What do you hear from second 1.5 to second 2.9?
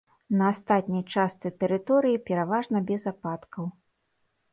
тэрыторыі пераважна